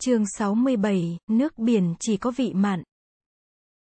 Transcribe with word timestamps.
Chương 0.00 0.24
67, 0.26 1.18
nước 1.30 1.58
biển 1.58 1.94
chỉ 2.00 2.16
có 2.16 2.30
vị 2.30 2.52
mặn. 2.54 2.82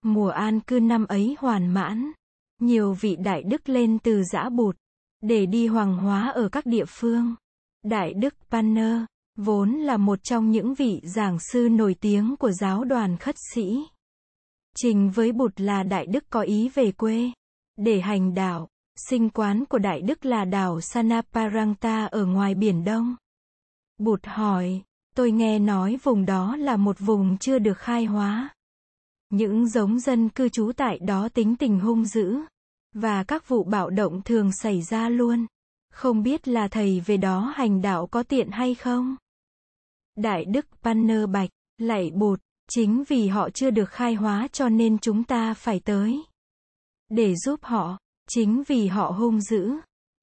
Mùa 0.02 0.30
an 0.30 0.60
cư 0.60 0.80
năm 0.80 1.06
ấy 1.06 1.36
hoàn 1.40 1.74
mãn. 1.74 2.12
Nhiều 2.60 2.94
vị 2.94 3.16
đại 3.16 3.44
đức 3.44 3.70
lên 3.70 4.00
từ 4.00 4.24
giã 4.24 4.50
bụt, 4.50 4.78
để 5.22 5.46
đi 5.46 5.68
hoàng 5.68 5.98
hóa 5.98 6.30
ở 6.30 6.50
các 6.50 6.66
địa 6.66 6.86
phương. 6.88 7.36
Đại 7.84 8.14
đức 8.14 8.36
Panner, 8.50 8.98
vốn 9.38 9.72
là 9.72 9.98
một 9.98 10.24
trong 10.24 10.52
những 10.52 10.74
vị 10.74 11.02
giảng 11.04 11.40
sư 11.40 11.68
nổi 11.72 11.96
tiếng 12.02 12.36
của 12.40 12.52
giáo 12.52 12.84
đoàn 12.84 13.18
khất 13.18 13.36
sĩ. 13.54 13.84
Trình 14.76 15.12
với 15.12 15.32
bụt 15.32 15.62
là 15.62 15.84
đại 15.84 16.06
đức 16.06 16.24
có 16.30 16.42
ý 16.42 16.70
về 16.70 16.92
quê, 16.92 17.32
để 17.78 18.02
hành 18.02 18.34
đạo. 18.34 18.68
Sinh 19.10 19.30
quán 19.30 19.66
của 19.66 19.78
đại 19.78 20.02
đức 20.02 20.26
là 20.26 20.46
đảo 20.46 20.82
Sanaparanta 20.82 22.06
ở 22.06 22.26
ngoài 22.26 22.56
biển 22.56 22.84
Đông. 22.84 23.16
Bụt 23.98 24.20
hỏi, 24.24 24.82
tôi 25.16 25.32
nghe 25.32 25.60
nói 25.60 25.98
vùng 26.04 26.26
đó 26.26 26.56
là 26.56 26.78
một 26.78 27.00
vùng 27.00 27.38
chưa 27.38 27.60
được 27.60 27.78
khai 27.78 28.06
hóa. 28.06 28.50
Những 29.30 29.68
giống 29.68 30.00
dân 30.00 30.30
cư 30.30 30.50
trú 30.50 30.72
tại 30.78 31.00
đó 31.00 31.30
tính 31.30 31.56
tình 31.56 31.80
hung 31.80 32.06
dữ, 32.06 32.40
và 32.94 33.24
các 33.24 33.48
vụ 33.48 33.64
bạo 33.64 33.90
động 33.90 34.22
thường 34.22 34.52
xảy 34.52 34.82
ra 34.82 35.10
luôn. 35.10 35.46
Không 35.92 36.24
biết 36.24 36.48
là 36.48 36.68
thầy 36.68 37.00
về 37.06 37.18
đó 37.18 37.54
hành 37.56 37.82
đạo 37.82 38.08
có 38.08 38.24
tiện 38.24 38.50
hay 38.52 38.76
không? 38.76 39.16
Đại 40.16 40.46
Đức 40.46 40.66
Panner 40.84 41.30
Bạch, 41.30 41.50
lạy 41.78 42.12
bột 42.14 42.40
chính 42.70 43.04
vì 43.08 43.28
họ 43.28 43.50
chưa 43.50 43.70
được 43.70 43.90
khai 43.90 44.14
hóa 44.14 44.48
cho 44.52 44.70
nên 44.70 44.98
chúng 44.98 45.24
ta 45.24 45.54
phải 45.54 45.80
tới. 45.80 46.24
Để 47.10 47.36
giúp 47.36 47.60
họ, 47.64 47.98
chính 48.30 48.64
vì 48.68 48.88
họ 48.88 49.10
hung 49.10 49.42
dữ, 49.42 49.72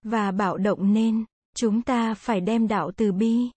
và 0.05 0.31
bạo 0.31 0.57
động 0.57 0.93
nên, 0.93 1.25
chúng 1.57 1.83
ta 1.83 2.15
phải 2.15 2.41
đem 2.41 2.69
đạo 2.69 2.91
từ 2.97 3.13
bi, 3.13 3.51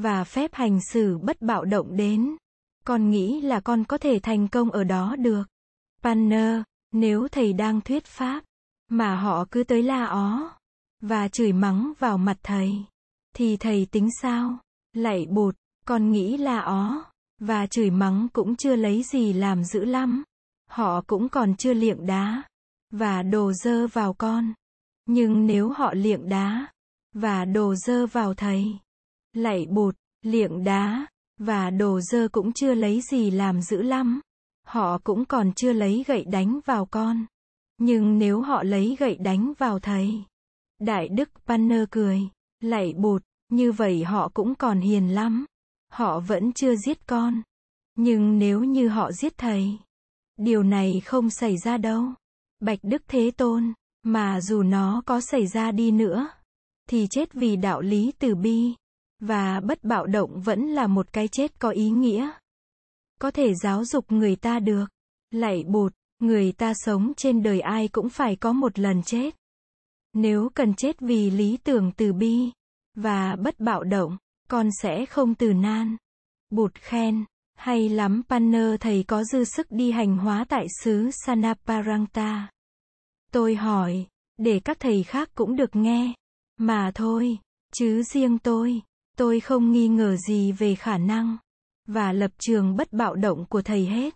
và 0.00 0.24
phép 0.24 0.54
hành 0.54 0.80
xử 0.80 1.18
bất 1.18 1.42
bạo 1.42 1.64
động 1.64 1.96
đến. 1.96 2.36
Con 2.84 3.10
nghĩ 3.10 3.40
là 3.40 3.60
con 3.60 3.84
có 3.84 3.98
thể 3.98 4.18
thành 4.22 4.48
công 4.48 4.70
ở 4.70 4.84
đó 4.84 5.16
được. 5.16 5.42
Panner, 6.02 6.62
nếu 6.92 7.28
thầy 7.28 7.52
đang 7.52 7.80
thuyết 7.80 8.04
pháp, 8.04 8.44
mà 8.88 9.16
họ 9.16 9.44
cứ 9.50 9.64
tới 9.64 9.82
la 9.82 10.04
ó, 10.04 10.50
và 11.00 11.28
chửi 11.28 11.52
mắng 11.52 11.92
vào 11.98 12.18
mặt 12.18 12.36
thầy, 12.42 12.72
thì 13.34 13.56
thầy 13.56 13.86
tính 13.90 14.08
sao? 14.22 14.58
Lạy 14.92 15.26
bột 15.30 15.54
con 15.86 16.10
nghĩ 16.10 16.36
la 16.36 16.60
ó, 16.60 17.04
và 17.40 17.66
chửi 17.66 17.90
mắng 17.90 18.28
cũng 18.32 18.56
chưa 18.56 18.76
lấy 18.76 19.02
gì 19.02 19.32
làm 19.32 19.64
dữ 19.64 19.84
lắm. 19.84 20.24
Họ 20.70 21.00
cũng 21.06 21.28
còn 21.28 21.56
chưa 21.56 21.74
liệng 21.74 22.06
đá, 22.06 22.42
và 22.90 23.22
đồ 23.22 23.52
dơ 23.52 23.86
vào 23.86 24.12
con. 24.14 24.52
Nhưng 25.06 25.46
nếu 25.46 25.68
họ 25.68 25.94
liệng 25.94 26.28
đá, 26.28 26.66
và 27.14 27.44
đồ 27.44 27.74
dơ 27.74 28.06
vào 28.06 28.34
thầy, 28.34 28.78
lạy 29.38 29.66
bột 29.70 29.94
liệng 30.22 30.64
đá, 30.64 31.06
và 31.38 31.70
đồ 31.70 32.00
dơ 32.00 32.28
cũng 32.32 32.52
chưa 32.52 32.74
lấy 32.74 33.00
gì 33.10 33.30
làm 33.30 33.62
dữ 33.62 33.82
lắm. 33.82 34.20
Họ 34.66 34.98
cũng 35.04 35.24
còn 35.24 35.52
chưa 35.52 35.72
lấy 35.72 36.04
gậy 36.06 36.24
đánh 36.24 36.60
vào 36.64 36.86
con. 36.86 37.26
Nhưng 37.78 38.18
nếu 38.18 38.40
họ 38.40 38.62
lấy 38.62 38.96
gậy 38.98 39.16
đánh 39.16 39.52
vào 39.58 39.78
thầy. 39.78 40.24
Đại 40.78 41.08
Đức 41.08 41.28
Panner 41.46 41.84
cười, 41.90 42.20
lạy 42.60 42.94
bột 42.96 43.22
như 43.48 43.72
vậy 43.72 44.04
họ 44.04 44.30
cũng 44.34 44.54
còn 44.54 44.80
hiền 44.80 45.14
lắm. 45.14 45.46
Họ 45.92 46.20
vẫn 46.20 46.52
chưa 46.52 46.76
giết 46.76 47.06
con. 47.06 47.42
Nhưng 47.94 48.38
nếu 48.38 48.64
như 48.64 48.88
họ 48.88 49.12
giết 49.12 49.38
thầy, 49.38 49.78
điều 50.36 50.62
này 50.62 51.02
không 51.04 51.30
xảy 51.30 51.56
ra 51.56 51.76
đâu. 51.76 52.04
Bạch 52.60 52.78
Đức 52.82 53.02
Thế 53.08 53.30
Tôn, 53.30 53.72
mà 54.02 54.40
dù 54.40 54.62
nó 54.62 55.02
có 55.06 55.20
xảy 55.20 55.46
ra 55.46 55.72
đi 55.72 55.90
nữa, 55.90 56.28
thì 56.88 57.06
chết 57.10 57.34
vì 57.34 57.56
đạo 57.56 57.80
lý 57.80 58.12
từ 58.18 58.34
bi. 58.34 58.74
Và 59.20 59.60
bất 59.60 59.84
bạo 59.84 60.06
động 60.06 60.40
vẫn 60.40 60.60
là 60.60 60.86
một 60.86 61.12
cái 61.12 61.28
chết 61.28 61.58
có 61.58 61.70
ý 61.70 61.90
nghĩa. 61.90 62.30
Có 63.20 63.30
thể 63.30 63.54
giáo 63.54 63.84
dục 63.84 64.12
người 64.12 64.36
ta 64.36 64.58
được. 64.58 64.86
Lạy 65.30 65.64
bột, 65.66 65.92
người 66.18 66.52
ta 66.52 66.72
sống 66.74 67.12
trên 67.16 67.42
đời 67.42 67.60
ai 67.60 67.88
cũng 67.88 68.08
phải 68.08 68.36
có 68.36 68.52
một 68.52 68.78
lần 68.78 69.02
chết. 69.02 69.34
Nếu 70.12 70.48
cần 70.54 70.74
chết 70.74 71.00
vì 71.00 71.30
lý 71.30 71.56
tưởng 71.56 71.92
từ 71.96 72.12
bi, 72.12 72.50
và 72.94 73.36
bất 73.36 73.60
bạo 73.60 73.84
động, 73.84 74.16
con 74.48 74.68
sẽ 74.82 75.06
không 75.06 75.34
từ 75.34 75.52
nan. 75.52 75.96
Bụt 76.50 76.74
khen, 76.74 77.24
hay 77.54 77.88
lắm 77.88 78.22
Panner 78.28 78.74
thầy 78.80 79.04
có 79.08 79.24
dư 79.24 79.44
sức 79.44 79.66
đi 79.70 79.90
hành 79.90 80.18
hóa 80.18 80.44
tại 80.48 80.66
xứ 80.82 81.10
sanaparangta. 81.10 82.50
Tôi 83.32 83.54
hỏi, 83.54 84.06
để 84.36 84.60
các 84.64 84.80
thầy 84.80 85.02
khác 85.02 85.30
cũng 85.34 85.56
được 85.56 85.76
nghe. 85.76 86.14
Mà 86.56 86.90
thôi, 86.94 87.38
chứ 87.74 88.02
riêng 88.02 88.38
tôi, 88.38 88.82
Tôi 89.18 89.40
không 89.40 89.72
nghi 89.72 89.88
ngờ 89.88 90.16
gì 90.16 90.52
về 90.52 90.74
khả 90.74 90.98
năng 90.98 91.36
và 91.86 92.12
lập 92.12 92.30
trường 92.38 92.76
bất 92.76 92.92
bạo 92.92 93.14
động 93.14 93.44
của 93.48 93.62
thầy 93.62 93.86
hết. 93.86 94.14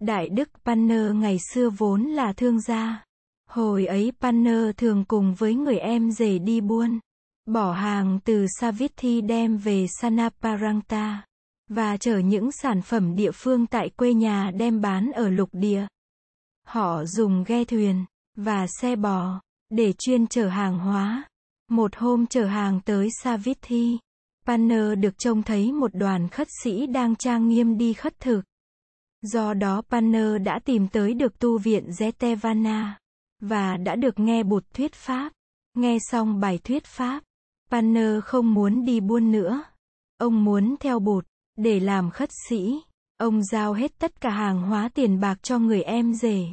Đại 0.00 0.28
đức 0.28 0.48
Panner 0.64 1.12
ngày 1.14 1.38
xưa 1.52 1.70
vốn 1.70 2.02
là 2.02 2.32
thương 2.32 2.60
gia. 2.60 3.04
Hồi 3.50 3.86
ấy 3.86 4.12
Panner 4.20 4.70
thường 4.76 5.04
cùng 5.08 5.34
với 5.34 5.54
người 5.54 5.78
em 5.78 6.10
rể 6.10 6.38
đi 6.38 6.60
buôn, 6.60 6.98
bỏ 7.46 7.72
hàng 7.72 8.18
từ 8.24 8.46
Savithi 8.60 9.20
đem 9.20 9.56
về 9.56 9.86
Sanaparanta 10.00 11.24
và 11.70 11.96
chở 11.96 12.18
những 12.18 12.52
sản 12.52 12.82
phẩm 12.82 13.16
địa 13.16 13.32
phương 13.34 13.66
tại 13.66 13.88
quê 13.88 14.14
nhà 14.14 14.50
đem 14.50 14.80
bán 14.80 15.12
ở 15.12 15.28
lục 15.28 15.48
địa. 15.52 15.86
Họ 16.66 17.04
dùng 17.04 17.44
ghe 17.46 17.64
thuyền 17.64 18.04
và 18.36 18.66
xe 18.80 18.96
bò 18.96 19.40
để 19.70 19.92
chuyên 19.92 20.26
chở 20.26 20.48
hàng 20.48 20.78
hóa. 20.78 21.24
Một 21.70 21.96
hôm 21.96 22.26
chở 22.26 22.46
hàng 22.46 22.80
tới 22.84 23.08
Savithi, 23.22 23.98
Panner 24.48 24.98
được 24.98 25.18
trông 25.18 25.42
thấy 25.42 25.72
một 25.72 25.90
đoàn 25.94 26.28
khất 26.28 26.48
sĩ 26.62 26.86
đang 26.86 27.16
trang 27.16 27.48
nghiêm 27.48 27.78
đi 27.78 27.92
khất 27.92 28.20
thực. 28.20 28.42
Do 29.22 29.54
đó 29.54 29.82
Panner 29.90 30.42
đã 30.42 30.58
tìm 30.64 30.88
tới 30.88 31.14
được 31.14 31.38
tu 31.38 31.58
viện 31.58 31.88
Zetevana, 31.88 32.90
và 33.40 33.76
đã 33.76 33.96
được 33.96 34.18
nghe 34.18 34.42
bụt 34.42 34.64
thuyết 34.74 34.94
pháp. 34.94 35.32
Nghe 35.74 35.98
xong 36.10 36.40
bài 36.40 36.58
thuyết 36.64 36.84
pháp, 36.84 37.22
Panner 37.70 38.24
không 38.24 38.54
muốn 38.54 38.84
đi 38.84 39.00
buôn 39.00 39.32
nữa. 39.32 39.62
Ông 40.18 40.44
muốn 40.44 40.76
theo 40.80 40.98
bụt, 40.98 41.26
để 41.56 41.80
làm 41.80 42.10
khất 42.10 42.30
sĩ. 42.48 42.80
Ông 43.16 43.44
giao 43.44 43.72
hết 43.72 43.98
tất 43.98 44.20
cả 44.20 44.30
hàng 44.30 44.62
hóa 44.62 44.88
tiền 44.94 45.20
bạc 45.20 45.42
cho 45.42 45.58
người 45.58 45.82
em 45.82 46.14
rể. 46.14 46.44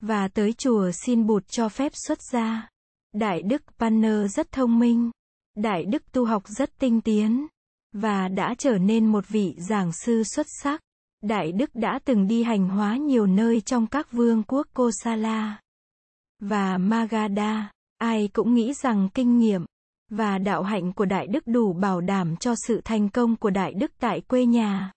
Và 0.00 0.28
tới 0.28 0.52
chùa 0.52 0.90
xin 1.04 1.26
bụt 1.26 1.48
cho 1.48 1.68
phép 1.68 1.92
xuất 1.94 2.18
gia. 2.32 2.68
Đại 3.12 3.42
đức 3.42 3.62
Panner 3.78 4.36
rất 4.36 4.52
thông 4.52 4.78
minh. 4.78 5.10
Đại 5.54 5.84
Đức 5.84 6.12
tu 6.12 6.24
học 6.24 6.42
rất 6.46 6.70
tinh 6.78 7.00
tiến, 7.00 7.46
và 7.92 8.28
đã 8.28 8.54
trở 8.58 8.78
nên 8.78 9.06
một 9.06 9.28
vị 9.28 9.54
giảng 9.58 9.92
sư 9.92 10.22
xuất 10.22 10.46
sắc. 10.62 10.80
Đại 11.22 11.52
Đức 11.52 11.70
đã 11.74 11.98
từng 12.04 12.26
đi 12.26 12.42
hành 12.42 12.68
hóa 12.68 12.96
nhiều 12.96 13.26
nơi 13.26 13.60
trong 13.60 13.86
các 13.86 14.12
vương 14.12 14.42
quốc 14.42 14.66
Kosala 14.74 15.60
và 16.40 16.78
Magadha. 16.78 17.70
Ai 17.98 18.28
cũng 18.32 18.54
nghĩ 18.54 18.72
rằng 18.72 19.08
kinh 19.14 19.38
nghiệm 19.38 19.64
và 20.10 20.38
đạo 20.38 20.62
hạnh 20.62 20.92
của 20.92 21.04
Đại 21.04 21.26
Đức 21.26 21.46
đủ 21.46 21.72
bảo 21.72 22.00
đảm 22.00 22.36
cho 22.36 22.54
sự 22.66 22.80
thành 22.84 23.08
công 23.08 23.36
của 23.36 23.50
Đại 23.50 23.74
Đức 23.74 23.92
tại 24.00 24.20
quê 24.20 24.46
nhà. 24.46 24.92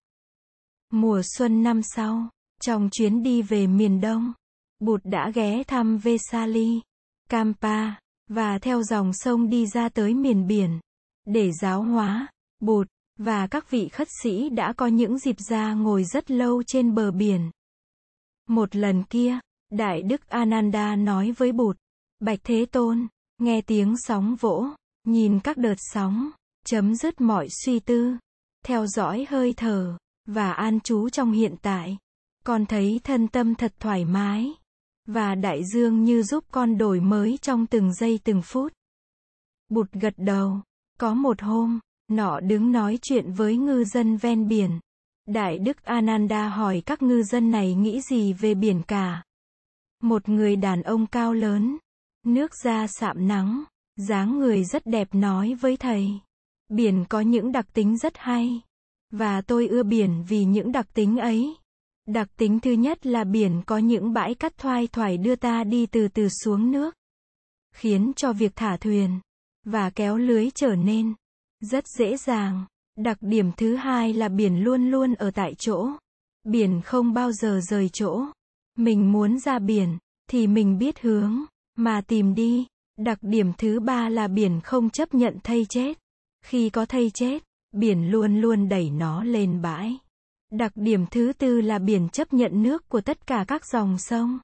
Mùa 0.90 1.22
xuân 1.23 1.63
năm 1.63 1.81
sau, 1.84 2.29
trong 2.62 2.90
chuyến 2.91 3.23
đi 3.23 3.41
về 3.41 3.67
miền 3.67 4.01
Đông, 4.01 4.34
Bụt 4.79 5.01
đã 5.03 5.31
ghé 5.35 5.63
thăm 5.63 5.97
Vesali, 5.97 6.81
Kampa, 7.29 7.94
và 8.27 8.59
theo 8.59 8.83
dòng 8.83 9.13
sông 9.13 9.49
đi 9.49 9.67
ra 9.67 9.89
tới 9.89 10.13
miền 10.13 10.47
biển. 10.47 10.79
Để 11.25 11.51
giáo 11.51 11.81
hóa, 11.81 12.27
bụt, 12.59 12.88
và 13.19 13.47
các 13.47 13.69
vị 13.69 13.88
khất 13.88 14.07
sĩ 14.23 14.49
đã 14.49 14.73
có 14.73 14.88
những 14.88 15.19
dịp 15.19 15.35
ra 15.39 15.73
ngồi 15.73 16.03
rất 16.03 16.31
lâu 16.31 16.63
trên 16.63 16.95
bờ 16.95 17.11
biển. 17.11 17.51
Một 18.47 18.75
lần 18.75 19.03
kia, 19.03 19.39
Đại 19.69 20.01
Đức 20.01 20.27
Ananda 20.27 20.95
nói 20.95 21.31
với 21.31 21.51
bụt, 21.51 21.77
Bạch 22.19 22.39
Thế 22.43 22.66
Tôn, 22.66 23.07
nghe 23.37 23.61
tiếng 23.61 23.95
sóng 23.97 24.35
vỗ, 24.35 24.66
nhìn 25.03 25.39
các 25.39 25.57
đợt 25.57 25.75
sóng, 25.77 26.31
chấm 26.66 26.95
dứt 26.95 27.21
mọi 27.21 27.47
suy 27.66 27.79
tư, 27.79 28.16
theo 28.66 28.87
dõi 28.87 29.25
hơi 29.29 29.53
thở, 29.57 29.97
và 30.25 30.52
an 30.52 30.79
trú 30.79 31.09
trong 31.09 31.31
hiện 31.31 31.55
tại. 31.61 31.97
Con 32.46 32.66
thấy 32.66 32.99
thân 33.03 33.28
tâm 33.28 33.55
thật 33.55 33.73
thoải 33.79 34.05
mái. 34.05 34.53
Và 35.07 35.35
đại 35.35 35.63
dương 35.73 36.03
như 36.03 36.23
giúp 36.23 36.43
con 36.51 36.77
đổi 36.77 36.99
mới 36.99 37.37
trong 37.41 37.67
từng 37.67 37.93
giây 37.93 38.19
từng 38.23 38.41
phút. 38.41 38.73
Bụt 39.69 39.91
gật 39.91 40.13
đầu. 40.17 40.61
Có 40.99 41.13
một 41.13 41.41
hôm, 41.41 41.79
nọ 42.11 42.39
đứng 42.39 42.71
nói 42.71 42.99
chuyện 43.01 43.31
với 43.31 43.57
ngư 43.57 43.83
dân 43.83 44.17
ven 44.17 44.47
biển. 44.47 44.79
Đại 45.25 45.57
đức 45.59 45.83
Ananda 45.83 46.49
hỏi 46.49 46.81
các 46.85 47.01
ngư 47.01 47.23
dân 47.23 47.51
này 47.51 47.73
nghĩ 47.73 48.01
gì 48.01 48.33
về 48.33 48.55
biển 48.55 48.81
cả. 48.87 49.23
Một 50.03 50.29
người 50.29 50.55
đàn 50.55 50.81
ông 50.81 51.07
cao 51.07 51.33
lớn, 51.33 51.77
nước 52.25 52.51
da 52.63 52.87
sạm 52.87 53.27
nắng, 53.27 53.63
dáng 53.95 54.39
người 54.39 54.63
rất 54.63 54.85
đẹp 54.85 55.07
nói 55.11 55.53
với 55.53 55.77
thầy. 55.77 56.11
Biển 56.69 57.05
có 57.09 57.21
những 57.21 57.51
đặc 57.51 57.65
tính 57.73 57.97
rất 57.97 58.13
hay. 58.17 58.61
Và 59.11 59.41
tôi 59.41 59.67
ưa 59.67 59.83
biển 59.83 60.23
vì 60.27 60.45
những 60.45 60.71
đặc 60.71 60.87
tính 60.93 61.17
ấy. 61.17 61.55
Đặc 62.07 62.27
tính 62.37 62.59
thứ 62.59 62.71
nhất 62.71 63.05
là 63.05 63.23
biển 63.23 63.61
có 63.65 63.77
những 63.77 64.13
bãi 64.13 64.35
cắt 64.35 64.57
thoai 64.57 64.87
thoải 64.87 65.17
đưa 65.17 65.35
ta 65.35 65.63
đi 65.63 65.85
từ 65.85 66.07
từ 66.07 66.29
xuống 66.29 66.71
nước, 66.71 66.95
khiến 67.73 68.11
cho 68.15 68.33
việc 68.33 68.51
thả 68.55 68.77
thuyền 68.77 69.19
và 69.65 69.89
kéo 69.89 70.17
lưới 70.17 70.49
trở 70.55 70.75
nên 70.75 71.13
rất 71.59 71.87
dễ 71.87 72.17
dàng. 72.17 72.65
Đặc 72.97 73.17
điểm 73.21 73.51
thứ 73.57 73.75
hai 73.75 74.13
là 74.13 74.29
biển 74.29 74.63
luôn 74.63 74.91
luôn 74.91 75.13
ở 75.13 75.31
tại 75.31 75.53
chỗ. 75.57 75.89
Biển 76.43 76.81
không 76.81 77.13
bao 77.13 77.31
giờ 77.31 77.59
rời 77.63 77.89
chỗ. 77.93 78.25
Mình 78.77 79.11
muốn 79.11 79.39
ra 79.39 79.59
biển, 79.59 79.97
thì 80.29 80.47
mình 80.47 80.77
biết 80.77 80.99
hướng, 80.99 81.43
mà 81.75 82.01
tìm 82.01 82.35
đi. 82.35 82.65
Đặc 82.97 83.17
điểm 83.21 83.51
thứ 83.57 83.79
ba 83.79 84.09
là 84.09 84.27
biển 84.27 84.61
không 84.63 84.89
chấp 84.89 85.13
nhận 85.13 85.37
thây 85.43 85.65
chết. 85.69 85.97
Khi 86.45 86.69
có 86.69 86.85
thây 86.85 87.11
chết, 87.13 87.43
biển 87.71 88.11
luôn 88.11 88.41
luôn 88.41 88.69
đẩy 88.69 88.89
nó 88.89 89.23
lên 89.23 89.61
bãi. 89.61 89.97
Đặc 90.52 90.72
điểm 90.76 91.05
thứ 91.11 91.34
tư 91.38 91.61
là 91.61 91.79
biển 91.79 92.09
chấp 92.09 92.34
nhận 92.34 92.64
nước 92.64 92.90
của 92.90 93.02
tất 93.02 93.28
cả 93.28 93.46
các 93.47 93.66
dòng 93.66 93.97
sông. 93.97 94.40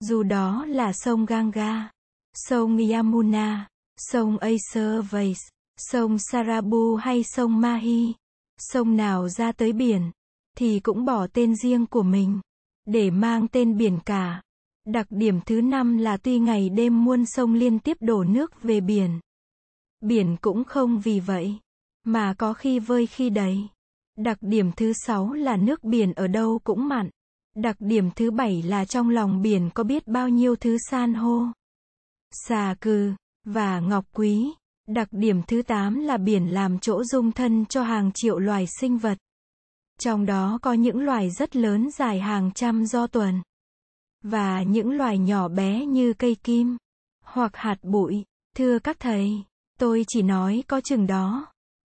Dù 0.00 0.22
đó 0.22 0.64
là 0.68 0.92
sông 0.92 1.26
Ganga, 1.26 1.90
sông 2.34 2.78
Yamuna, 2.90 3.68
sông 3.96 4.38
Acervais, 4.38 5.38
sông 5.76 6.18
Sarabu 6.18 6.96
hay 6.96 7.22
sông 7.22 7.60
Mahi, 7.60 8.14
sông 8.58 8.96
nào 8.96 9.28
ra 9.28 9.52
tới 9.52 9.72
biển, 9.72 10.10
thì 10.56 10.80
cũng 10.80 11.04
bỏ 11.04 11.26
tên 11.26 11.56
riêng 11.56 11.86
của 11.86 12.02
mình, 12.02 12.40
để 12.84 13.10
mang 13.10 13.48
tên 13.48 13.76
biển 13.76 13.98
cả. 14.04 14.42
Đặc 14.84 15.06
điểm 15.10 15.40
thứ 15.46 15.60
năm 15.60 15.98
là 15.98 16.16
tuy 16.16 16.38
ngày 16.38 16.68
đêm 16.68 17.04
muôn 17.04 17.26
sông 17.26 17.54
liên 17.54 17.78
tiếp 17.78 17.96
đổ 18.00 18.24
nước 18.24 18.62
về 18.62 18.80
biển. 18.80 19.20
Biển 20.00 20.36
cũng 20.40 20.64
không 20.64 21.00
vì 21.00 21.20
vậy, 21.20 21.58
mà 22.04 22.34
có 22.38 22.52
khi 22.54 22.78
vơi 22.78 23.06
khi 23.06 23.30
đầy. 23.30 23.68
Đặc 24.18 24.38
điểm 24.40 24.72
thứ 24.76 24.92
sáu 24.92 25.32
là 25.32 25.56
nước 25.56 25.84
biển 25.84 26.12
ở 26.12 26.26
đâu 26.26 26.60
cũng 26.64 26.88
mặn. 26.88 27.10
Đặc 27.56 27.76
điểm 27.78 28.10
thứ 28.16 28.30
bảy 28.30 28.62
là 28.62 28.84
trong 28.84 29.10
lòng 29.10 29.42
biển 29.42 29.70
có 29.74 29.84
biết 29.84 30.06
bao 30.06 30.28
nhiêu 30.28 30.56
thứ 30.56 30.76
san 30.90 31.14
hô, 31.14 31.42
xà 32.30 32.74
cừ, 32.80 33.12
và 33.44 33.80
ngọc 33.80 34.04
quý. 34.12 34.52
Đặc 34.86 35.08
điểm 35.10 35.42
thứ 35.42 35.62
tám 35.62 36.00
là 36.00 36.16
biển 36.16 36.46
làm 36.46 36.78
chỗ 36.78 37.04
dung 37.04 37.32
thân 37.32 37.64
cho 37.66 37.82
hàng 37.82 38.10
triệu 38.14 38.38
loài 38.38 38.66
sinh 38.80 38.98
vật. 38.98 39.18
Trong 40.00 40.26
đó 40.26 40.58
có 40.62 40.72
những 40.72 41.00
loài 41.00 41.30
rất 41.30 41.56
lớn 41.56 41.90
dài 41.98 42.20
hàng 42.20 42.50
trăm 42.54 42.86
do 42.86 43.06
tuần. 43.06 43.42
Và 44.22 44.62
những 44.62 44.90
loài 44.90 45.18
nhỏ 45.18 45.48
bé 45.48 45.86
như 45.86 46.12
cây 46.12 46.36
kim, 46.42 46.76
hoặc 47.24 47.56
hạt 47.56 47.76
bụi. 47.82 48.24
Thưa 48.56 48.78
các 48.78 48.96
thầy, 49.00 49.30
tôi 49.78 50.04
chỉ 50.08 50.22
nói 50.22 50.64
có 50.68 50.80
chừng 50.80 51.06
đó. 51.06 51.46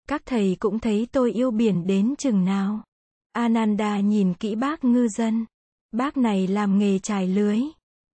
Các 0.09 0.21
thầy 0.25 0.57
cũng 0.59 0.79
thấy 0.79 1.07
tôi 1.11 1.31
yêu 1.31 1.51
biển 1.51 1.88
đến 1.88 2.15
chừng 2.15 2.45
nào. 2.45 2.83
Ananda 3.31 4.00
nhìn 4.00 4.33
kỹ 4.33 4.56
bác 4.56 4.83
ngư 4.83 5.07
dân. 5.07 5.45
Bác 5.91 6.17
này 6.17 6.47
làm 6.47 6.79
nghề 6.79 7.00
trải 7.00 7.27
lưới, 7.27 7.59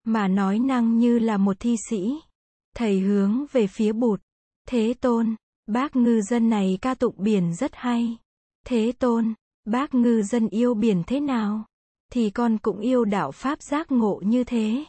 mà 0.04 0.28
nói 0.28 0.58
năng 0.58 0.98
như 0.98 1.18
là 1.18 1.36
một 1.36 1.56
thi 1.60 1.76
sĩ. 1.90 2.20
Thầy 2.76 3.00
hướng 3.00 3.46
về 3.52 3.66
phía 3.66 3.92
bụt. 3.92 4.20
Thế 4.68 4.94
tôn, 5.00 5.34
bác 5.66 5.96
ngư 5.96 6.20
dân 6.20 6.50
này 6.50 6.78
ca 6.82 6.94
tụng 6.94 7.14
biển 7.18 7.54
rất 7.54 7.70
hay. 7.74 8.16
Thế 8.66 8.92
tôn, 8.98 9.34
bác 9.64 9.94
ngư 9.94 10.22
dân 10.22 10.48
yêu 10.48 10.74
biển 10.74 11.02
thế 11.06 11.20
nào? 11.20 11.64
Thì 12.12 12.30
con 12.30 12.58
cũng 12.58 12.80
yêu 12.80 13.04
đạo 13.04 13.32
Pháp 13.32 13.62
giác 13.62 13.92
ngộ 13.92 14.20
như 14.24 14.44
thế. 14.44 14.84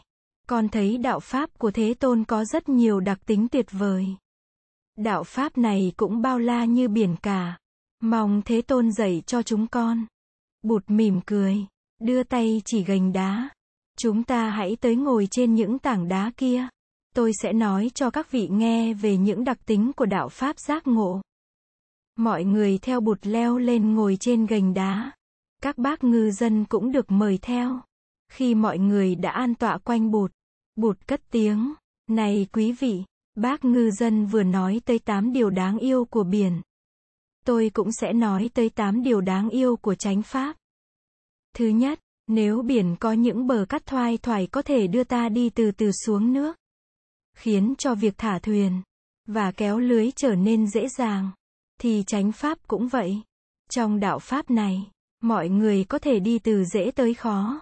Con 0.48 0.70
thấy 0.70 0.98
đạo 0.98 1.20
Pháp 1.20 1.60
của 1.60 1.72
Thế 1.72 1.94
Tôn 1.94 2.24
có 2.24 2.46
rất 2.46 2.70
nhiều 2.70 3.00
đặc 3.00 3.20
tính 3.26 3.48
tuyệt 3.48 3.66
vời. 3.72 4.16
Đạo 4.98 5.24
Pháp 5.24 5.58
này 5.58 5.94
cũng 5.98 6.22
bao 6.22 6.40
la 6.40 6.66
như 6.66 6.88
biển 6.88 7.16
cả. 7.22 7.58
Mong 8.02 8.42
Thế 8.46 8.62
Tôn 8.62 8.92
dạy 8.92 9.24
cho 9.26 9.42
chúng 9.42 9.68
con. 9.68 10.06
Bụt 10.62 10.84
mỉm 10.88 11.20
cười, 11.26 11.58
đưa 12.02 12.24
tay 12.24 12.62
chỉ 12.66 12.84
gành 12.84 13.14
đá. 13.14 13.50
Chúng 13.98 14.24
ta 14.24 14.50
hãy 14.50 14.76
tới 14.76 14.96
ngồi 14.96 15.28
trên 15.32 15.56
những 15.56 15.80
tảng 15.80 16.08
đá 16.08 16.32
kia. 16.38 16.68
Tôi 17.16 17.32
sẽ 17.42 17.54
nói 17.54 17.92
cho 17.94 18.10
các 18.10 18.32
vị 18.32 18.48
nghe 18.52 18.94
về 18.94 19.18
những 19.18 19.44
đặc 19.44 19.58
tính 19.66 19.92
của 19.96 20.06
đạo 20.06 20.30
Pháp 20.30 20.60
giác 20.60 20.88
ngộ. 20.88 21.22
Mọi 22.16 22.44
người 22.44 22.78
theo 22.78 23.00
bụt 23.00 23.20
leo 23.28 23.58
lên 23.58 23.94
ngồi 23.94 24.18
trên 24.20 24.46
gành 24.46 24.74
đá. 24.74 25.12
Các 25.62 25.78
bác 25.78 26.04
ngư 26.04 26.32
dân 26.32 26.66
cũng 26.66 26.92
được 26.92 27.12
mời 27.12 27.40
theo. 27.42 27.80
Khi 28.32 28.56
mọi 28.56 28.78
người 28.78 29.16
đã 29.16 29.32
an 29.32 29.56
tọa 29.56 29.78
quanh 29.78 30.12
bụt, 30.12 30.32
bụt 30.76 31.08
cất 31.08 31.22
tiếng, 31.32 31.74
này 32.10 32.48
quý 32.52 32.72
vị, 32.72 33.04
bác 33.36 33.66
ngư 33.66 33.92
dân 33.92 34.26
vừa 34.26 34.44
nói 34.44 34.82
tới 34.86 35.00
8 35.00 35.34
điều 35.34 35.50
đáng 35.50 35.78
yêu 35.78 36.06
của 36.06 36.24
biển. 36.24 36.62
Tôi 37.46 37.72
cũng 37.74 37.92
sẽ 37.92 38.14
nói 38.14 38.50
tới 38.54 38.70
8 38.70 39.04
điều 39.04 39.22
đáng 39.22 39.50
yêu 39.50 39.76
của 39.76 39.96
chánh 39.96 40.22
pháp. 40.22 40.56
Thứ 41.56 41.68
nhất, 41.68 42.00
nếu 42.28 42.62
biển 42.62 42.96
có 43.00 43.14
những 43.14 43.48
bờ 43.48 43.66
cắt 43.70 43.86
thoai 43.86 44.18
thoải 44.18 44.48
có 44.48 44.62
thể 44.62 44.88
đưa 44.88 45.04
ta 45.04 45.30
đi 45.30 45.50
từ 45.50 45.72
từ 45.72 45.92
xuống 46.06 46.34
nước, 46.34 46.58
khiến 47.36 47.74
cho 47.78 47.96
việc 47.96 48.14
thả 48.18 48.40
thuyền 48.40 48.82
và 49.28 49.52
kéo 49.52 49.80
lưới 49.80 50.12
trở 50.16 50.36
nên 50.36 50.68
dễ 50.68 50.88
dàng, 50.98 51.32
thì 51.80 52.04
chánh 52.08 52.32
pháp 52.32 52.58
cũng 52.68 52.88
vậy. 52.88 53.22
Trong 53.70 54.00
đạo 54.00 54.20
pháp 54.20 54.50
này, 54.50 54.92
mọi 55.22 55.50
người 55.50 55.84
có 55.84 56.00
thể 56.00 56.20
đi 56.20 56.40
từ 56.40 56.64
dễ 56.64 56.92
tới 56.92 57.14
khó, 57.14 57.62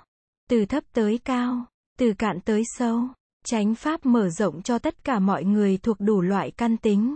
từ 0.50 0.66
thấp 0.66 0.84
tới 0.94 1.18
cao, 1.18 1.66
từ 1.98 2.14
cạn 2.18 2.40
tới 2.46 2.64
sâu. 2.78 3.08
Chánh 3.46 3.76
pháp 3.76 4.06
mở 4.06 4.30
rộng 4.30 4.62
cho 4.62 4.80
tất 4.80 5.04
cả 5.04 5.20
mọi 5.20 5.44
người 5.44 5.78
thuộc 5.78 5.98
đủ 6.00 6.22
loại 6.22 6.52
căn 6.52 6.78
tính. 6.78 7.16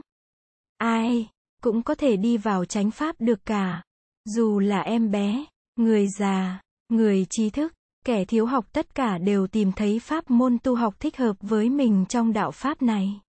Ai 0.78 1.30
cũng 1.62 1.84
có 1.84 1.96
thể 1.96 2.18
đi 2.18 2.38
vào 2.38 2.66
chánh 2.66 2.92
pháp 2.92 3.16
được 3.20 3.46
cả, 3.46 3.84
dù 4.26 4.60
là 4.60 4.80
em 4.82 5.12
bé, 5.12 5.46
người 5.76 6.08
già, 6.08 6.62
người 6.90 7.26
trí 7.30 7.50
thức, 7.50 7.74
kẻ 8.06 8.26
thiếu 8.26 8.46
học 8.46 8.66
tất 8.72 8.96
cả 8.96 9.18
đều 9.18 9.48
tìm 9.48 9.72
thấy 9.72 10.00
pháp 10.00 10.32
môn 10.32 10.58
tu 10.64 10.76
học 10.76 10.96
thích 11.00 11.18
hợp 11.18 11.36
với 11.42 11.70
mình 11.70 12.06
trong 12.10 12.34
đạo 12.34 12.52
pháp 12.52 12.82
này. 12.82 13.20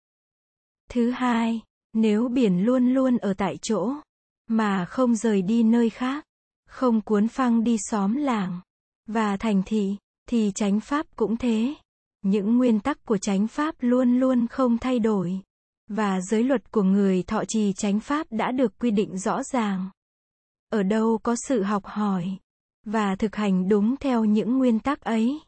Thứ 0.90 1.10
hai, 1.10 1.60
nếu 1.93 2.28
biển 2.28 2.64
luôn 2.64 2.94
luôn 2.94 3.16
ở 3.16 3.34
tại 3.34 3.56
chỗ, 3.62 3.93
mà 4.46 4.84
không 4.84 5.14
rời 5.14 5.43
đi 5.43 5.62
nơi 5.62 5.90
khác, 5.90 6.25
không 6.69 7.00
cuốn 7.00 7.28
phăng 7.28 7.64
đi 7.64 7.76
xóm 7.90 8.16
làng 8.16 8.60
và 9.06 9.37
thành 9.37 9.62
thị, 9.66 9.96
thì 10.28 10.52
chánh 10.54 10.81
pháp 10.81 11.06
cũng 11.16 11.37
thế. 11.37 11.75
Những 12.26 12.56
nguyên 12.56 12.81
tắc 12.81 13.05
của 13.05 13.19
chánh 13.19 13.46
pháp 13.46 13.75
luôn 13.81 14.20
luôn 14.20 14.46
không 14.46 14.78
thay 14.78 14.99
đổi, 14.99 15.40
và 15.88 16.20
giới 16.20 16.44
luật 16.44 16.70
của 16.70 16.82
người 16.82 17.23
thọ 17.23 17.44
trì 17.49 17.73
chánh 17.73 18.00
pháp 18.00 18.26
đã 18.31 18.52
được 18.52 18.78
quy 18.78 18.90
định 18.90 19.19
rõ 19.19 19.43
ràng. 19.43 19.90
Ở 20.73 20.82
đâu 20.82 21.19
có 21.23 21.37
sự 21.49 21.62
học 21.62 21.84
hỏi 21.87 22.38
và 22.84 23.17
thực 23.17 23.37
hành 23.37 23.69
đúng 23.69 23.96
theo 23.96 24.25
những 24.25 24.58
nguyên 24.58 24.78
tắc 24.78 25.00
ấy, 25.00 25.40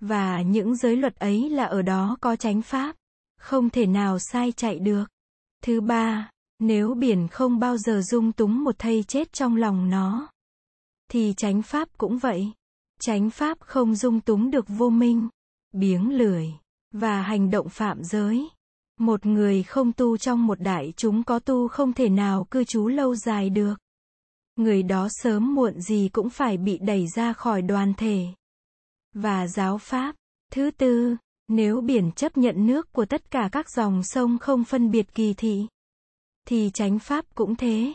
và 0.00 0.42
những 0.42 0.76
giới 0.76 0.96
luật 0.96 1.16
ấy 1.16 1.50
là 1.50 1.64
ở 1.64 1.82
đó 1.82 2.16
có 2.20 2.36
chánh 2.36 2.62
pháp, 2.62 2.96
không 3.38 3.70
thể 3.70 3.86
nào 3.86 4.18
sai 4.18 4.52
chạy 4.52 4.78
được. 4.78 5.04
Thứ 5.62 5.80
ba, 5.80 6.30
nếu 6.58 6.94
biển 6.94 7.28
không 7.28 7.58
bao 7.58 7.76
giờ 7.76 8.02
dung 8.02 8.32
túng 8.32 8.64
một 8.64 8.78
thây 8.78 9.02
chết 9.02 9.32
trong 9.32 9.56
lòng 9.56 9.90
nó, 9.90 10.28
thì 11.10 11.34
chánh 11.36 11.62
pháp 11.62 11.88
cũng 11.98 12.18
vậy. 12.18 12.52
Chánh 13.00 13.30
pháp 13.30 13.60
không 13.60 13.94
dung 13.94 14.20
túng 14.20 14.50
được 14.50 14.64
vô 14.68 14.90
minh, 14.90 15.28
biếng 15.72 16.12
lười, 16.18 16.54
và 16.92 17.22
hành 17.22 17.50
động 17.50 17.68
phạm 17.68 18.04
giới. 18.04 18.48
Một 18.98 19.26
người 19.26 19.62
không 19.62 19.92
tu 19.92 20.16
trong 20.16 20.46
một 20.46 20.60
đại 20.60 20.92
chúng 20.96 21.24
có 21.24 21.38
tu 21.38 21.68
không 21.68 21.92
thể 21.92 22.08
nào 22.08 22.44
cư 22.50 22.64
trú 22.64 22.88
lâu 22.88 23.14
dài 23.14 23.50
được. 23.50 23.74
Người 24.56 24.82
đó 24.82 25.08
sớm 25.10 25.54
muộn 25.54 25.80
gì 25.80 26.08
cũng 26.12 26.30
phải 26.30 26.56
bị 26.56 26.78
đẩy 26.78 27.06
ra 27.06 27.32
khỏi 27.32 27.62
đoàn 27.62 27.94
thể. 27.94 28.26
Và 29.14 29.46
giáo 29.46 29.78
pháp. 29.78 30.16
Thứ 30.52 30.70
tư, 30.70 31.16
nếu 31.48 31.80
biển 31.80 32.12
chấp 32.12 32.36
nhận 32.36 32.66
nước 32.66 32.92
của 32.92 33.04
tất 33.04 33.30
cả 33.30 33.48
các 33.52 33.70
dòng 33.70 34.02
sông 34.02 34.38
không 34.38 34.64
phân 34.64 34.90
biệt 34.90 35.14
kỳ 35.14 35.34
thị, 35.34 35.66
thì 36.48 36.70
chánh 36.74 36.98
pháp 36.98 37.24
cũng 37.34 37.56
thế. 37.56 37.92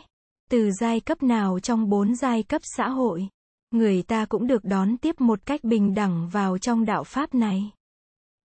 Từ 0.50 0.70
giai 0.80 1.00
cấp 1.00 1.22
nào 1.22 1.60
trong 1.60 1.88
bốn 1.88 2.14
giai 2.14 2.42
cấp 2.42 2.62
xã 2.64 2.88
hội, 2.88 3.28
người 3.70 4.02
ta 4.02 4.24
cũng 4.24 4.46
được 4.46 4.64
đón 4.64 4.96
tiếp 4.96 5.20
một 5.20 5.46
cách 5.46 5.64
bình 5.64 5.94
đẳng 5.94 6.28
vào 6.28 6.58
trong 6.58 6.84
đạo 6.84 7.04
pháp 7.04 7.34
này. 7.34 7.70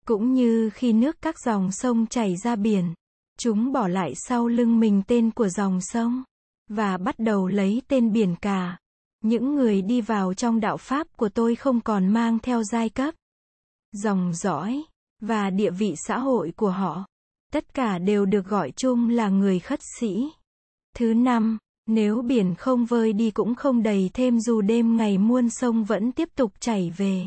Cũng 0.05 0.33
như 0.33 0.69
khi 0.73 0.93
nước 0.93 1.17
các 1.21 1.39
dòng 1.39 1.71
sông 1.71 2.07
chảy 2.07 2.35
ra 2.35 2.55
biển, 2.55 2.93
chúng 3.39 3.71
bỏ 3.71 3.87
lại 3.87 4.13
sau 4.15 4.47
lưng 4.47 4.79
mình 4.79 5.03
tên 5.07 5.31
của 5.31 5.49
dòng 5.49 5.81
sông 5.81 6.23
và 6.69 6.97
bắt 6.97 7.19
đầu 7.19 7.47
lấy 7.47 7.81
tên 7.87 8.11
biển 8.11 8.35
cả. 8.41 8.77
Những 9.23 9.55
người 9.55 9.81
đi 9.81 10.01
vào 10.01 10.33
trong 10.33 10.59
đạo 10.59 10.77
pháp 10.77 11.07
của 11.17 11.29
tôi 11.29 11.55
không 11.55 11.81
còn 11.81 12.07
mang 12.07 12.39
theo 12.39 12.63
giai 12.63 12.89
cấp, 12.89 13.15
dòng 13.91 14.33
dõi 14.33 14.83
và 15.21 15.49
địa 15.49 15.71
vị 15.71 15.93
xã 16.07 16.19
hội 16.19 16.53
của 16.55 16.69
họ. 16.69 17.05
Tất 17.53 17.73
cả 17.73 17.97
đều 17.97 18.25
được 18.25 18.45
gọi 18.45 18.71
chung 18.71 19.09
là 19.09 19.29
người 19.29 19.59
khất 19.59 19.79
sĩ. 19.99 20.29
Thứ 20.95 21.13
năm, 21.13 21.57
nếu 21.89 22.21
biển 22.21 22.55
không 22.55 22.85
vơi 22.85 23.13
đi 23.13 23.31
cũng 23.31 23.55
không 23.55 23.83
đầy 23.83 24.09
thêm 24.13 24.39
dù 24.39 24.61
đêm 24.61 24.97
ngày 24.97 25.17
muôn 25.17 25.49
sông 25.49 25.83
vẫn 25.83 26.11
tiếp 26.11 26.29
tục 26.35 26.53
chảy 26.59 26.93
về. 26.97 27.23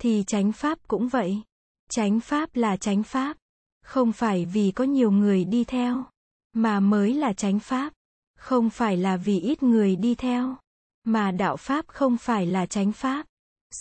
Thì 0.00 0.24
chánh 0.26 0.52
pháp 0.52 0.78
cũng 0.88 1.08
vậy. 1.08 1.42
Chánh 1.90 2.20
pháp 2.20 2.56
là 2.56 2.76
chánh 2.76 3.02
pháp. 3.02 3.36
Không 3.84 4.12
phải 4.12 4.44
vì 4.44 4.70
có 4.70 4.84
nhiều 4.84 5.10
người 5.10 5.44
đi 5.44 5.64
theo, 5.64 6.04
mà 6.52 6.80
mới 6.80 7.14
là 7.14 7.32
chánh 7.32 7.58
pháp. 7.58 7.92
Không 8.38 8.70
phải 8.70 8.96
là 8.96 9.16
vì 9.16 9.40
ít 9.40 9.62
người 9.62 9.96
đi 9.96 10.14
theo, 10.14 10.56
mà 11.04 11.30
đạo 11.30 11.56
pháp 11.56 11.84
không 11.88 12.16
phải 12.16 12.46
là 12.46 12.66
chánh 12.66 12.92
pháp. 12.92 13.26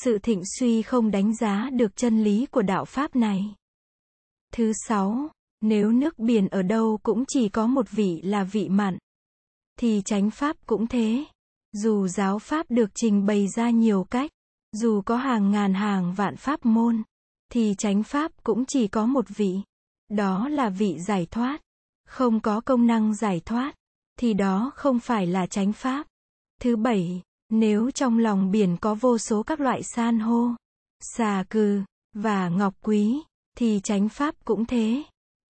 Sự 0.04 0.18
thịnh 0.20 0.42
suy 0.60 0.82
không 0.82 1.12
đánh 1.12 1.36
giá 1.36 1.70
được 1.74 1.96
chân 1.96 2.24
lý 2.24 2.46
của 2.46 2.62
đạo 2.62 2.86
pháp 2.86 3.16
này. 3.16 3.56
Thứ 4.54 4.72
sáu, 4.88 5.30
nếu 5.62 5.92
nước 5.92 6.20
biển 6.20 6.48
ở 6.48 6.62
đâu 6.62 7.00
cũng 7.04 7.24
chỉ 7.28 7.50
có 7.50 7.68
một 7.68 7.92
vị 7.92 8.22
là 8.24 8.44
vị 8.44 8.70
mặn, 8.70 8.98
thì 9.80 10.02
chánh 10.06 10.30
pháp 10.30 10.58
cũng 10.66 10.88
thế. 10.88 11.26
Dù 11.72 12.08
giáo 12.08 12.40
pháp 12.40 12.66
được 12.70 12.92
trình 12.96 13.26
bày 13.26 13.48
ra 13.48 13.70
nhiều 13.70 14.04
cách, 14.10 14.32
dù 14.72 15.02
có 15.02 15.18
hàng 15.18 15.52
ngàn 15.52 15.74
hàng 15.74 16.14
vạn 16.14 16.36
pháp 16.36 16.66
môn, 16.66 17.04
thì 17.52 17.76
chánh 17.78 18.04
pháp 18.04 18.32
cũng 18.44 18.66
chỉ 18.66 18.88
có 18.88 19.06
một 19.06 19.26
vị. 19.28 19.56
Đó 20.10 20.48
là 20.48 20.70
vị 20.70 21.00
giải 21.00 21.28
thoát. 21.32 21.62
Không 22.08 22.40
có 22.40 22.62
công 22.62 22.88
năng 22.88 23.16
giải 23.16 23.42
thoát, 23.46 23.76
thì 24.20 24.34
đó 24.34 24.72
không 24.76 25.00
phải 25.00 25.28
là 25.28 25.48
chánh 25.48 25.74
pháp. 25.74 26.08
Thứ 26.62 26.76
bảy, 26.76 27.22
nếu 27.50 27.92
trong 27.92 28.18
lòng 28.18 28.52
biển 28.52 28.78
có 28.82 28.96
vô 28.96 29.18
số 29.18 29.44
các 29.44 29.60
loại 29.60 29.84
san 29.84 30.20
hô, 30.20 30.50
xà 31.00 31.44
cừ, 31.50 31.82
và 32.14 32.50
ngọc 32.50 32.74
quý, 32.82 33.22
thì 33.58 33.80
chánh 33.84 34.10
pháp 34.10 34.36
cũng 34.46 34.66
thế. 34.66 35.04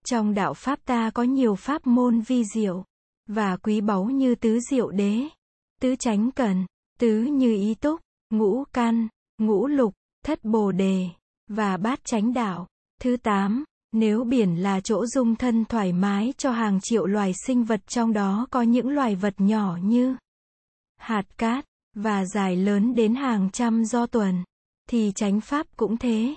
Trong 0.06 0.34
đạo 0.34 0.54
pháp 0.54 0.84
ta 0.84 1.10
có 1.10 1.22
nhiều 1.22 1.54
pháp 1.54 1.86
môn 1.86 2.20
vi 2.20 2.44
diệu, 2.44 2.84
và 3.26 3.56
quý 3.56 3.80
báu 3.80 4.04
như 4.04 4.34
tứ 4.34 4.58
diệu 4.70 4.90
đế, 4.90 5.28
tứ 5.80 5.96
chánh 5.96 6.30
cần, 6.30 6.66
tứ 6.98 7.22
như 7.22 7.54
ý 7.54 7.74
túc, 7.74 8.00
ngũ 8.30 8.64
căn, 8.72 9.08
ngũ 9.38 9.66
lục, 9.66 9.94
thất 10.24 10.44
bồ 10.44 10.72
đề, 10.72 11.08
và 11.48 11.76
bát 11.76 12.04
chánh 12.04 12.32
đạo. 12.32 12.66
Thứ 13.00 13.16
tám, 13.16 13.64
nếu 13.92 14.24
biển 14.24 14.62
là 14.62 14.80
chỗ 14.80 15.06
dung 15.06 15.36
thân 15.36 15.64
thoải 15.64 15.92
mái 15.92 16.32
cho 16.38 16.52
hàng 16.52 16.78
triệu 16.82 17.06
loài 17.06 17.32
sinh 17.46 17.64
vật 17.64 17.80
trong 17.86 18.12
đó 18.12 18.46
có 18.50 18.62
những 18.62 18.88
loài 18.88 19.14
vật 19.14 19.34
nhỏ 19.38 19.78
như 19.82 20.16
hạt 20.96 21.38
cát, 21.38 21.64
và 21.94 22.24
dài 22.24 22.56
lớn 22.56 22.94
đến 22.94 23.14
hàng 23.14 23.50
trăm 23.50 23.84
do 23.84 24.06
tuần, 24.06 24.44
thì 24.90 25.12
chánh 25.14 25.40
pháp 25.40 25.66
cũng 25.76 25.96
thế. 25.96 26.34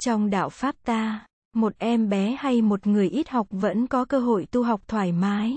Trong 0.00 0.30
đạo 0.30 0.48
pháp 0.48 0.74
ta, 0.84 1.26
một 1.54 1.72
em 1.78 2.08
bé 2.08 2.36
hay 2.38 2.62
một 2.62 2.86
người 2.86 3.08
ít 3.08 3.28
học 3.28 3.46
vẫn 3.50 3.86
có 3.86 4.04
cơ 4.04 4.20
hội 4.20 4.46
tu 4.46 4.62
học 4.62 4.80
thoải 4.88 5.12
mái. 5.12 5.56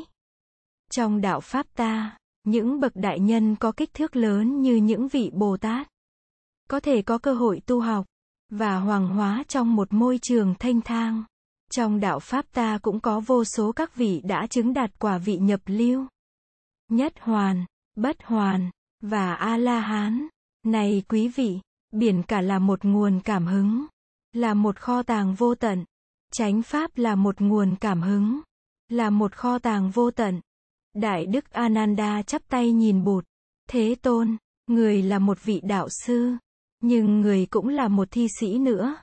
Trong 0.91 1.21
đạo 1.21 1.39
pháp 1.39 1.65
ta, 1.75 2.17
những 2.43 2.79
bậc 2.79 2.95
đại 2.95 3.19
nhân 3.19 3.55
có 3.55 3.71
kích 3.71 3.93
thước 3.93 4.15
lớn 4.15 4.61
như 4.61 4.75
những 4.75 5.07
vị 5.07 5.31
Bồ 5.33 5.57
Tát 5.57 5.87
có 6.69 6.79
thể 6.79 7.01
có 7.01 7.17
cơ 7.17 7.33
hội 7.33 7.61
tu 7.65 7.79
học 7.79 8.05
và 8.49 8.77
hoàng 8.77 9.07
hóa 9.07 9.43
trong 9.47 9.75
một 9.75 9.93
môi 9.93 10.19
trường 10.21 10.55
thanh 10.59 10.81
thang. 10.81 11.23
Trong 11.71 11.99
đạo 11.99 12.19
Pháp 12.19 12.45
ta 12.51 12.77
cũng 12.81 12.99
có 12.99 13.19
vô 13.19 13.43
số 13.43 13.71
các 13.71 13.95
vị 13.95 14.21
đã 14.23 14.47
chứng 14.47 14.73
đạt 14.73 14.99
quả 14.99 15.17
vị 15.17 15.37
nhập 15.37 15.61
lưu. 15.65 16.05
Nhất 16.89 17.13
hoàn, 17.19 17.65
bất 17.95 18.23
hoàn, 18.23 18.69
và 19.01 19.33
A-la-hán. 19.33 20.27
Này 20.65 21.03
quý 21.09 21.27
vị, 21.27 21.59
biển 21.91 22.23
cả 22.23 22.41
là 22.41 22.59
một 22.59 22.85
nguồn 22.85 23.19
cảm 23.19 23.45
hứng, 23.45 23.85
là 24.33 24.53
một 24.53 24.79
kho 24.79 25.03
tàng 25.03 25.35
vô 25.35 25.55
tận. 25.55 25.85
Chánh 26.33 26.61
Pháp 26.61 26.91
là 26.95 27.15
một 27.15 27.41
nguồn 27.41 27.75
cảm 27.75 28.01
hứng, 28.01 28.41
là 28.89 29.09
một 29.09 29.35
kho 29.35 29.59
tàng 29.59 29.89
vô 29.89 30.11
tận. 30.11 30.41
Đại 30.93 31.25
Đức 31.25 31.51
Ananda 31.51 32.21
chắp 32.21 32.41
tay 32.49 32.71
nhìn 32.71 33.03
bụt. 33.03 33.25
Thế 33.69 33.95
Tôn, 34.01 34.37
người 34.67 35.01
là 35.01 35.19
một 35.19 35.43
vị 35.43 35.61
đạo 35.63 35.87
sư, 36.05 36.35
nhưng 36.83 37.21
người 37.21 37.45
cũng 37.45 37.67
là 37.67 37.87
một 37.87 38.07
thi 38.11 38.27
sĩ 38.39 38.59
nữa. 38.59 38.95